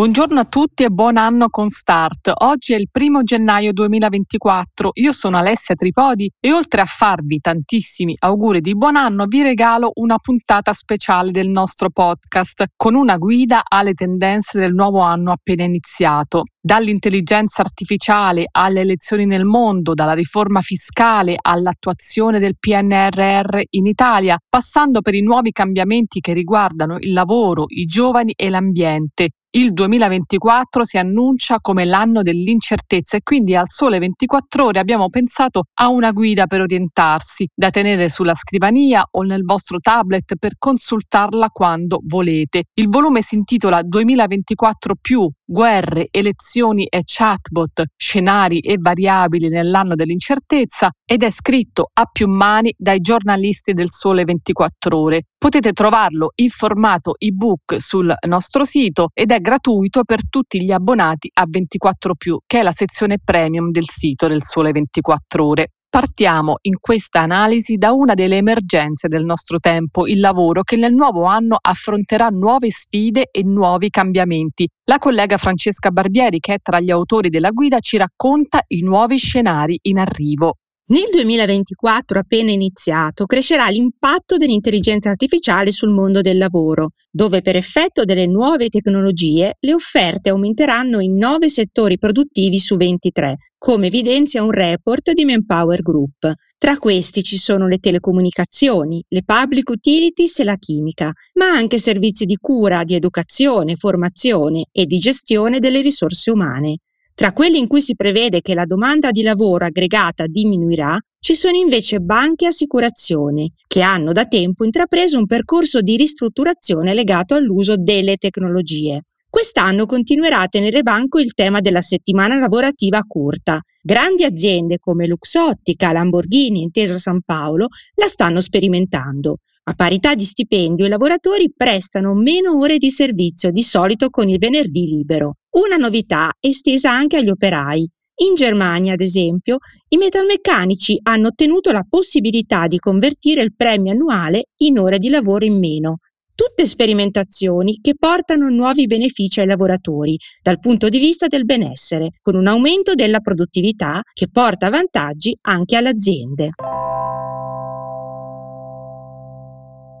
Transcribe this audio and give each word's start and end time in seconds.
Buongiorno 0.00 0.40
a 0.40 0.46
tutti 0.46 0.82
e 0.82 0.88
buon 0.88 1.18
anno 1.18 1.50
con 1.50 1.68
Start. 1.68 2.32
Oggi 2.34 2.72
è 2.72 2.76
il 2.78 2.88
primo 2.90 3.22
gennaio 3.22 3.74
2024. 3.74 4.92
Io 4.94 5.12
sono 5.12 5.36
Alessia 5.36 5.74
Tripodi 5.74 6.32
e 6.40 6.54
oltre 6.54 6.80
a 6.80 6.86
farvi 6.86 7.38
tantissimi 7.38 8.16
auguri 8.18 8.62
di 8.62 8.74
buon 8.74 8.96
anno 8.96 9.26
vi 9.26 9.42
regalo 9.42 9.90
una 9.96 10.16
puntata 10.16 10.72
speciale 10.72 11.32
del 11.32 11.50
nostro 11.50 11.90
podcast 11.90 12.64
con 12.76 12.94
una 12.94 13.18
guida 13.18 13.60
alle 13.68 13.92
tendenze 13.92 14.58
del 14.58 14.72
nuovo 14.72 15.00
anno 15.00 15.32
appena 15.32 15.64
iniziato. 15.64 16.44
Dall'intelligenza 16.58 17.60
artificiale 17.60 18.46
alle 18.50 18.80
elezioni 18.80 19.26
nel 19.26 19.44
mondo, 19.44 19.92
dalla 19.92 20.14
riforma 20.14 20.62
fiscale 20.62 21.36
all'attuazione 21.38 22.38
del 22.38 22.56
PNRR 22.58 23.60
in 23.68 23.84
Italia, 23.84 24.38
passando 24.48 25.02
per 25.02 25.14
i 25.14 25.20
nuovi 25.20 25.50
cambiamenti 25.50 26.20
che 26.20 26.32
riguardano 26.32 26.96
il 27.00 27.12
lavoro, 27.12 27.64
i 27.68 27.84
giovani 27.84 28.32
e 28.34 28.48
l'ambiente. 28.48 29.28
Il 29.52 29.72
2024 29.72 30.84
si 30.84 30.96
annuncia 30.96 31.58
come 31.58 31.84
l'anno 31.84 32.22
dell'incertezza 32.22 33.16
e 33.16 33.22
quindi 33.24 33.56
al 33.56 33.68
sole 33.68 33.98
24 33.98 34.66
ore 34.66 34.78
abbiamo 34.78 35.08
pensato 35.08 35.64
a 35.80 35.88
una 35.88 36.12
guida 36.12 36.46
per 36.46 36.60
orientarsi, 36.60 37.48
da 37.52 37.70
tenere 37.70 38.08
sulla 38.10 38.34
scrivania 38.34 39.04
o 39.10 39.22
nel 39.22 39.42
vostro 39.42 39.80
tablet 39.80 40.36
per 40.38 40.52
consultarla 40.56 41.48
quando 41.48 41.98
volete. 42.04 42.66
Il 42.74 42.86
volume 42.86 43.22
si 43.22 43.34
intitola 43.34 43.82
2024 43.82 44.94
più 45.00 45.28
guerre, 45.50 46.06
elezioni 46.12 46.86
e 46.86 47.02
chatbot, 47.04 47.82
scenari 47.96 48.60
e 48.60 48.76
variabili 48.78 49.48
nell'anno 49.48 49.96
dell'incertezza 49.96 50.90
ed 51.04 51.24
è 51.24 51.30
scritto 51.30 51.90
a 51.92 52.04
più 52.04 52.28
mani 52.28 52.72
dai 52.78 53.00
giornalisti 53.00 53.72
del 53.72 53.90
Sole 53.90 54.22
24 54.22 54.96
ore. 54.96 55.22
Potete 55.36 55.72
trovarlo 55.72 56.30
in 56.36 56.50
formato 56.50 57.14
ebook 57.18 57.80
sul 57.80 58.14
nostro 58.28 58.64
sito 58.64 59.08
ed 59.12 59.32
è 59.32 59.40
gratuito 59.40 60.04
per 60.04 60.28
tutti 60.28 60.62
gli 60.62 60.70
abbonati 60.70 61.28
a 61.32 61.44
24 61.48 62.14
che 62.46 62.60
è 62.60 62.62
la 62.62 62.72
sezione 62.72 63.18
premium 63.22 63.70
del 63.70 63.88
sito 63.88 64.28
del 64.28 64.44
Sole 64.44 64.70
24 64.70 65.44
ore. 65.44 65.68
Partiamo 65.90 66.58
in 66.62 66.74
questa 66.78 67.22
analisi 67.22 67.74
da 67.74 67.90
una 67.90 68.14
delle 68.14 68.36
emergenze 68.36 69.08
del 69.08 69.24
nostro 69.24 69.58
tempo, 69.58 70.06
il 70.06 70.20
lavoro, 70.20 70.62
che 70.62 70.76
nel 70.76 70.94
nuovo 70.94 71.24
anno 71.24 71.58
affronterà 71.60 72.28
nuove 72.28 72.70
sfide 72.70 73.26
e 73.32 73.42
nuovi 73.42 73.90
cambiamenti. 73.90 74.68
La 74.84 74.98
collega 74.98 75.36
Francesca 75.36 75.90
Barbieri, 75.90 76.38
che 76.38 76.54
è 76.54 76.58
tra 76.62 76.78
gli 76.78 76.92
autori 76.92 77.28
della 77.28 77.50
guida, 77.50 77.80
ci 77.80 77.96
racconta 77.96 78.62
i 78.68 78.82
nuovi 78.82 79.16
scenari 79.16 79.80
in 79.82 79.98
arrivo. 79.98 80.58
Nel 80.90 81.06
2024, 81.08 82.18
appena 82.18 82.50
iniziato, 82.50 83.26
crescerà 83.26 83.68
l'impatto 83.68 84.36
dell'intelligenza 84.36 85.08
artificiale 85.08 85.70
sul 85.70 85.90
mondo 85.90 86.20
del 86.20 86.36
lavoro, 86.36 86.94
dove 87.08 87.42
per 87.42 87.54
effetto 87.54 88.02
delle 88.02 88.26
nuove 88.26 88.68
tecnologie 88.68 89.54
le 89.60 89.72
offerte 89.72 90.30
aumenteranno 90.30 90.98
in 90.98 91.14
9 91.14 91.48
settori 91.48 91.96
produttivi 91.96 92.58
su 92.58 92.76
23, 92.76 93.36
come 93.56 93.86
evidenzia 93.86 94.42
un 94.42 94.50
report 94.50 95.12
di 95.12 95.24
Manpower 95.24 95.80
Group. 95.80 96.32
Tra 96.58 96.76
questi 96.76 97.22
ci 97.22 97.36
sono 97.36 97.68
le 97.68 97.78
telecomunicazioni, 97.78 99.00
le 99.10 99.22
public 99.22 99.68
utilities 99.68 100.40
e 100.40 100.44
la 100.44 100.56
chimica, 100.56 101.12
ma 101.34 101.50
anche 101.50 101.78
servizi 101.78 102.24
di 102.24 102.34
cura, 102.34 102.82
di 102.82 102.96
educazione, 102.96 103.76
formazione 103.76 104.66
e 104.72 104.86
di 104.86 104.98
gestione 104.98 105.60
delle 105.60 105.82
risorse 105.82 106.32
umane. 106.32 106.78
Tra 107.20 107.34
quelli 107.34 107.58
in 107.58 107.66
cui 107.66 107.82
si 107.82 107.96
prevede 107.96 108.40
che 108.40 108.54
la 108.54 108.64
domanda 108.64 109.10
di 109.10 109.20
lavoro 109.20 109.66
aggregata 109.66 110.26
diminuirà, 110.26 110.98
ci 111.18 111.34
sono 111.34 111.54
invece 111.54 111.98
banche 111.98 112.46
e 112.46 112.48
assicurazioni, 112.48 113.52
che 113.66 113.82
hanno 113.82 114.12
da 114.12 114.24
tempo 114.24 114.64
intrapreso 114.64 115.18
un 115.18 115.26
percorso 115.26 115.82
di 115.82 115.98
ristrutturazione 115.98 116.94
legato 116.94 117.34
all'uso 117.34 117.76
delle 117.76 118.16
tecnologie. 118.16 119.02
Quest'anno 119.28 119.84
continuerà 119.84 120.40
a 120.40 120.48
tenere 120.48 120.80
banco 120.80 121.18
il 121.18 121.34
tema 121.34 121.60
della 121.60 121.82
settimana 121.82 122.38
lavorativa 122.38 123.02
corta. 123.06 123.60
Grandi 123.82 124.24
aziende 124.24 124.78
come 124.78 125.06
Luxottica, 125.06 125.92
Lamborghini 125.92 126.62
Intesa 126.62 126.96
San 126.96 127.20
Paolo 127.20 127.66
la 127.96 128.06
stanno 128.06 128.40
sperimentando. 128.40 129.40
A 129.64 129.74
parità 129.74 130.14
di 130.14 130.24
stipendio 130.24 130.86
i 130.86 130.88
lavoratori 130.88 131.52
prestano 131.54 132.14
meno 132.14 132.56
ore 132.56 132.78
di 132.78 132.88
servizio 132.88 133.50
di 133.50 133.62
solito 133.62 134.08
con 134.08 134.26
il 134.30 134.38
venerdì 134.38 134.86
libero. 134.86 135.34
Una 135.52 135.76
novità 135.76 136.30
estesa 136.38 136.92
anche 136.92 137.16
agli 137.16 137.28
operai. 137.28 137.80
In 138.22 138.36
Germania, 138.36 138.92
ad 138.92 139.00
esempio, 139.00 139.56
i 139.88 139.96
metalmeccanici 139.96 141.00
hanno 141.02 141.28
ottenuto 141.28 141.72
la 141.72 141.84
possibilità 141.88 142.68
di 142.68 142.78
convertire 142.78 143.42
il 143.42 143.56
premio 143.56 143.90
annuale 143.90 144.44
in 144.58 144.78
ore 144.78 144.98
di 144.98 145.08
lavoro 145.08 145.44
in 145.44 145.58
meno. 145.58 145.96
Tutte 146.36 146.64
sperimentazioni 146.64 147.80
che 147.80 147.94
portano 147.98 148.48
nuovi 148.48 148.86
benefici 148.86 149.40
ai 149.40 149.46
lavoratori 149.46 150.16
dal 150.40 150.60
punto 150.60 150.88
di 150.88 151.00
vista 151.00 151.26
del 151.26 151.44
benessere, 151.44 152.10
con 152.22 152.36
un 152.36 152.46
aumento 152.46 152.94
della 152.94 153.18
produttività 153.18 154.02
che 154.12 154.28
porta 154.30 154.68
vantaggi 154.68 155.36
anche 155.42 155.74
alle 155.74 155.88
aziende. 155.88 156.50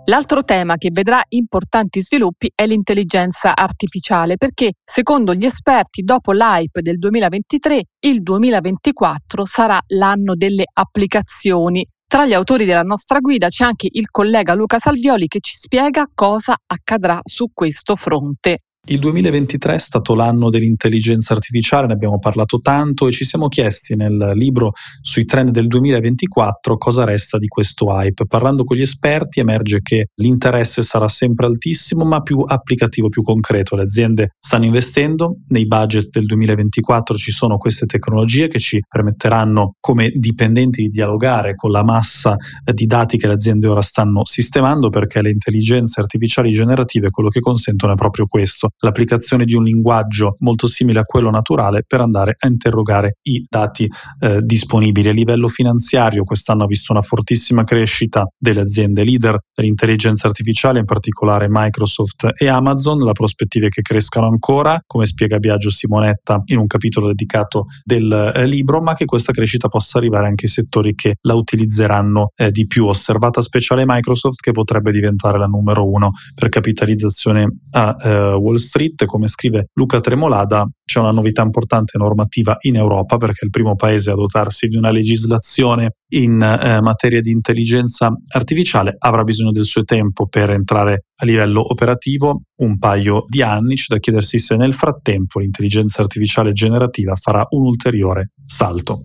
L'altro 0.06 0.42
tema 0.42 0.76
che 0.76 0.90
vedrà 0.90 1.22
importanti 1.28 2.02
sviluppi 2.02 2.50
è 2.54 2.66
l'intelligenza 2.66 3.54
artificiale 3.54 4.36
perché, 4.36 4.72
secondo 4.82 5.34
gli 5.34 5.44
esperti, 5.44 6.02
dopo 6.02 6.32
l'hype 6.32 6.80
del 6.80 6.98
2023, 6.98 7.82
il 8.06 8.22
2024 8.22 9.44
sarà 9.44 9.78
l'anno 9.88 10.34
delle 10.34 10.64
applicazioni. 10.72 11.86
Tra 12.08 12.26
gli 12.26 12.32
autori 12.32 12.64
della 12.64 12.82
nostra 12.82 13.20
guida 13.20 13.46
c'è 13.48 13.64
anche 13.64 13.88
il 13.88 14.10
collega 14.10 14.54
Luca 14.54 14.78
Salvioli 14.80 15.28
che 15.28 15.38
ci 15.40 15.54
spiega 15.54 16.06
cosa 16.12 16.56
accadrà 16.66 17.20
su 17.22 17.50
questo 17.54 17.94
fronte. 17.94 18.62
Il 18.90 18.98
2023 18.98 19.74
è 19.74 19.78
stato 19.78 20.16
l'anno 20.16 20.48
dell'intelligenza 20.48 21.32
artificiale, 21.32 21.86
ne 21.86 21.92
abbiamo 21.92 22.18
parlato 22.18 22.58
tanto 22.58 23.06
e 23.06 23.12
ci 23.12 23.24
siamo 23.24 23.46
chiesti 23.46 23.94
nel 23.94 24.32
libro 24.34 24.72
sui 25.00 25.24
trend 25.24 25.50
del 25.50 25.68
2024 25.68 26.76
cosa 26.76 27.04
resta 27.04 27.38
di 27.38 27.46
questo 27.46 27.86
hype. 27.86 28.26
Parlando 28.26 28.64
con 28.64 28.76
gli 28.76 28.80
esperti 28.80 29.38
emerge 29.38 29.78
che 29.80 30.08
l'interesse 30.16 30.82
sarà 30.82 31.06
sempre 31.06 31.46
altissimo 31.46 32.04
ma 32.04 32.20
più 32.20 32.42
applicativo, 32.44 33.08
più 33.08 33.22
concreto. 33.22 33.76
Le 33.76 33.82
aziende 33.82 34.34
stanno 34.40 34.64
investendo, 34.64 35.36
nei 35.50 35.68
budget 35.68 36.08
del 36.08 36.26
2024 36.26 37.16
ci 37.16 37.30
sono 37.30 37.58
queste 37.58 37.86
tecnologie 37.86 38.48
che 38.48 38.58
ci 38.58 38.82
permetteranno 38.88 39.76
come 39.78 40.10
dipendenti 40.12 40.82
di 40.82 40.88
dialogare 40.88 41.54
con 41.54 41.70
la 41.70 41.84
massa 41.84 42.34
di 42.64 42.86
dati 42.86 43.18
che 43.18 43.28
le 43.28 43.34
aziende 43.34 43.68
ora 43.68 43.82
stanno 43.82 44.24
sistemando 44.24 44.88
perché 44.88 45.22
le 45.22 45.30
intelligenze 45.30 46.00
artificiali 46.00 46.50
generative 46.50 47.10
quello 47.10 47.28
che 47.28 47.38
consentono 47.38 47.92
è 47.92 47.96
proprio 47.96 48.26
questo 48.26 48.70
l'applicazione 48.80 49.44
di 49.44 49.54
un 49.54 49.64
linguaggio 49.64 50.34
molto 50.38 50.66
simile 50.66 51.00
a 51.00 51.04
quello 51.04 51.30
naturale 51.30 51.84
per 51.86 52.00
andare 52.00 52.34
a 52.38 52.48
interrogare 52.48 53.18
i 53.22 53.44
dati 53.48 53.88
eh, 54.20 54.40
disponibili. 54.42 55.08
A 55.08 55.12
livello 55.12 55.48
finanziario 55.48 56.24
quest'anno 56.24 56.64
ha 56.64 56.66
visto 56.66 56.92
una 56.92 57.02
fortissima 57.02 57.64
crescita 57.64 58.26
delle 58.36 58.60
aziende 58.60 59.04
leader 59.04 59.38
dell'intelligenza 59.54 60.26
artificiale, 60.28 60.80
in 60.80 60.84
particolare 60.84 61.46
Microsoft 61.48 62.28
e 62.36 62.48
Amazon. 62.48 62.98
La 63.00 63.12
prospettiva 63.12 63.66
è 63.66 63.68
che 63.68 63.82
crescano 63.82 64.26
ancora, 64.26 64.80
come 64.86 65.06
spiega 65.06 65.38
Biagio 65.38 65.70
Simonetta 65.70 66.42
in 66.46 66.58
un 66.58 66.66
capitolo 66.66 67.08
dedicato 67.08 67.66
del 67.84 68.32
eh, 68.34 68.46
libro, 68.46 68.80
ma 68.80 68.94
che 68.94 69.04
questa 69.04 69.32
crescita 69.32 69.68
possa 69.68 69.98
arrivare 69.98 70.26
anche 70.26 70.46
ai 70.46 70.50
settori 70.50 70.94
che 70.94 71.16
la 71.22 71.34
utilizzeranno 71.34 72.32
eh, 72.36 72.50
di 72.50 72.66
più. 72.66 72.86
Osservata 72.86 73.40
speciale 73.42 73.84
Microsoft 73.86 74.40
che 74.40 74.52
potrebbe 74.52 74.90
diventare 74.90 75.38
la 75.38 75.46
numero 75.46 75.88
uno 75.88 76.10
per 76.34 76.48
capitalizzazione 76.48 77.58
a 77.72 77.96
eh, 78.02 78.32
Wall 78.32 78.56
Street, 78.60 79.04
come 79.04 79.26
scrive 79.26 79.66
Luca 79.74 80.00
Tremolada, 80.00 80.68
c'è 80.84 80.98
una 80.98 81.10
novità 81.10 81.42
importante 81.42 81.98
normativa 81.98 82.56
in 82.60 82.76
Europa 82.76 83.16
perché 83.16 83.40
è 83.40 83.44
il 83.44 83.50
primo 83.50 83.74
paese 83.74 84.10
a 84.10 84.14
dotarsi 84.14 84.68
di 84.68 84.76
una 84.76 84.90
legislazione 84.90 85.96
in 86.12 86.40
eh, 86.42 86.80
materia 86.80 87.20
di 87.20 87.30
intelligenza 87.30 88.10
artificiale, 88.28 88.96
avrà 88.98 89.22
bisogno 89.22 89.52
del 89.52 89.64
suo 89.64 89.84
tempo 89.84 90.26
per 90.26 90.50
entrare 90.50 91.04
a 91.16 91.24
livello 91.24 91.70
operativo, 91.70 92.42
un 92.56 92.78
paio 92.78 93.24
di 93.28 93.42
anni, 93.42 93.74
c'è 93.74 93.86
da 93.88 93.98
chiedersi 93.98 94.38
se 94.38 94.56
nel 94.56 94.74
frattempo 94.74 95.38
l'intelligenza 95.38 96.02
artificiale 96.02 96.52
generativa 96.52 97.14
farà 97.14 97.46
un 97.50 97.66
ulteriore 97.66 98.32
salto. 98.44 99.00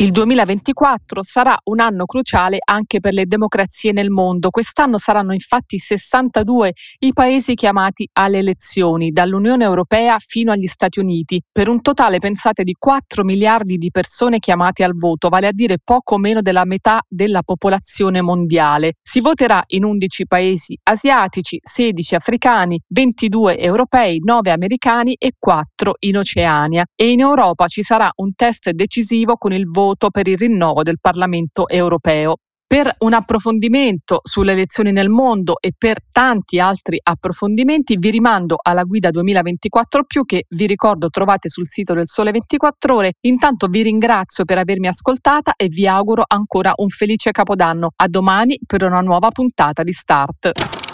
Il 0.00 0.12
2024 0.12 1.22
sarà 1.22 1.54
un 1.64 1.78
anno 1.78 2.06
cruciale 2.06 2.56
anche 2.64 3.00
per 3.00 3.12
le 3.12 3.26
democrazie 3.26 3.92
nel 3.92 4.08
mondo. 4.08 4.48
Quest'anno 4.48 4.96
saranno 4.96 5.34
infatti 5.34 5.76
62 5.76 6.72
i 7.00 7.12
paesi 7.12 7.52
chiamati 7.54 8.08
alle 8.14 8.38
elezioni, 8.38 9.10
dall'Unione 9.10 9.64
Europea 9.64 10.16
fino 10.18 10.52
agli 10.52 10.68
Stati 10.68 11.00
Uniti, 11.00 11.42
per 11.52 11.68
un 11.68 11.82
totale, 11.82 12.18
pensate, 12.18 12.64
di 12.64 12.74
4 12.78 13.24
miliardi 13.24 13.76
di 13.76 13.90
persone 13.90 14.38
chiamate 14.38 14.84
al 14.84 14.94
voto, 14.94 15.28
vale 15.28 15.48
a 15.48 15.52
dire 15.52 15.76
poco 15.84 16.16
meno 16.16 16.40
della 16.40 16.64
metà 16.64 17.02
della 17.06 17.42
popolazione 17.42 18.22
mondiale. 18.22 18.94
Si 19.02 19.20
voterà 19.20 19.62
in 19.66 19.84
11 19.84 20.26
paesi 20.26 20.78
asiatici, 20.82 21.58
16 21.60 22.14
africani, 22.14 22.80
22 22.88 23.58
europei, 23.58 24.18
9 24.24 24.50
americani 24.50 25.14
e 25.18 25.32
4 25.38 25.96
in 25.98 26.16
Oceania. 26.16 26.86
E 26.96 27.10
in 27.10 27.20
Europa 27.20 27.66
ci 27.66 27.82
sarà 27.82 28.10
un 28.14 28.32
test 28.34 28.70
decisivo 28.70 29.36
con 29.36 29.52
il 29.52 29.68
voto 29.68 29.88
voto 29.90 30.10
per 30.10 30.28
il 30.28 30.38
rinnovo 30.38 30.82
del 30.82 30.98
Parlamento 31.00 31.68
europeo. 31.68 32.36
Per 32.70 32.88
un 32.98 33.14
approfondimento 33.14 34.20
sulle 34.22 34.52
elezioni 34.52 34.92
nel 34.92 35.08
mondo 35.08 35.56
e 35.58 35.72
per 35.76 35.96
tanti 36.12 36.60
altri 36.60 37.00
approfondimenti 37.02 37.96
vi 37.98 38.10
rimando 38.10 38.56
alla 38.62 38.84
guida 38.84 39.10
2024 39.10 40.04
che 40.24 40.44
vi 40.50 40.66
ricordo 40.66 41.08
trovate 41.08 41.48
sul 41.48 41.66
sito 41.66 41.94
del 41.94 42.06
Sole 42.06 42.30
24 42.30 42.94
ore. 42.94 43.14
Intanto 43.22 43.66
vi 43.66 43.82
ringrazio 43.82 44.44
per 44.44 44.58
avermi 44.58 44.86
ascoltata 44.86 45.54
e 45.56 45.66
vi 45.66 45.88
auguro 45.88 46.22
ancora 46.24 46.72
un 46.76 46.88
felice 46.88 47.32
capodanno. 47.32 47.90
A 47.96 48.06
domani 48.06 48.56
per 48.64 48.84
una 48.84 49.00
nuova 49.00 49.30
puntata 49.30 49.82
di 49.82 49.92
Start. 49.92 50.89